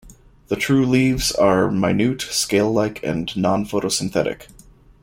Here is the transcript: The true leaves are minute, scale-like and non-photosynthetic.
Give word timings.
The 0.47 0.55
true 0.55 0.83
leaves 0.87 1.31
are 1.31 1.69
minute, 1.69 2.23
scale-like 2.23 3.03
and 3.03 3.27
non-photosynthetic. 3.37 4.47